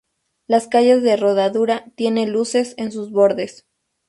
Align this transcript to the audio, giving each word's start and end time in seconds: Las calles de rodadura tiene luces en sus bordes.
Las 0.47 0.67
calles 0.67 1.03
de 1.03 1.15
rodadura 1.15 1.91
tiene 1.93 2.25
luces 2.25 2.73
en 2.77 2.91
sus 2.91 3.11
bordes. 3.11 3.67